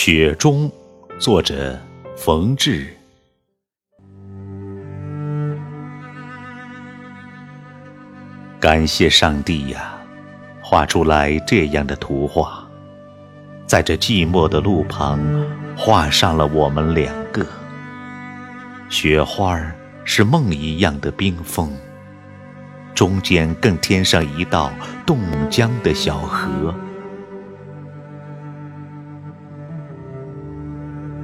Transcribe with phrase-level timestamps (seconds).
[0.00, 0.70] 雪中，
[1.18, 1.76] 作者
[2.16, 2.86] 冯至。
[8.60, 9.98] 感谢上帝呀，
[10.62, 12.64] 画出来这样的图画，
[13.66, 15.18] 在这寂寞的路旁，
[15.76, 17.44] 画上了我们两个。
[18.88, 19.60] 雪花
[20.04, 21.72] 是梦一样的冰封，
[22.94, 24.70] 中间更添上一道
[25.04, 25.18] 冻
[25.50, 26.72] 僵的小河。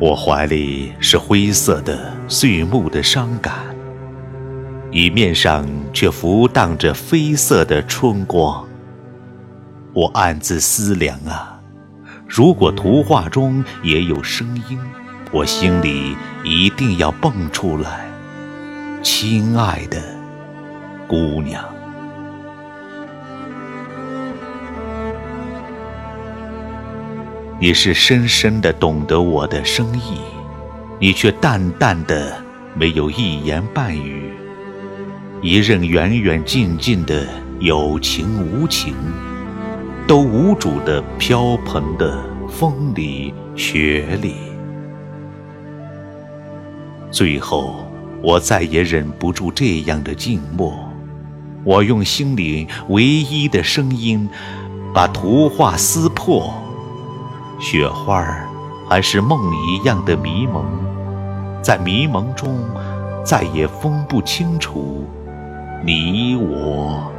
[0.00, 3.54] 我怀里是灰色的碎木的伤感，
[4.90, 8.66] 椅面上却浮荡着绯色的春光。
[9.92, 11.60] 我暗自思量啊，
[12.28, 14.76] 如果图画中也有声音，
[15.30, 18.08] 我心里一定要蹦出来，
[19.00, 20.02] 亲爱的
[21.06, 21.73] 姑娘。
[27.60, 30.18] 你是深深的懂得我的深意，
[30.98, 32.36] 你却淡淡的
[32.74, 34.30] 没有一言半语。
[35.40, 37.24] 一任远远近近的
[37.60, 38.94] 有情无情，
[40.06, 44.34] 都无主的飘蓬的风里雪里。
[47.12, 47.86] 最后，
[48.20, 50.76] 我再也忍不住这样的静默，
[51.62, 54.28] 我用心里唯一的声音，
[54.92, 56.52] 把图画撕破。
[57.64, 58.46] 雪花儿
[58.86, 60.66] 还是梦一样的迷蒙，
[61.62, 62.58] 在迷蒙中
[63.24, 65.08] 再也分不清楚
[65.82, 67.10] 你我。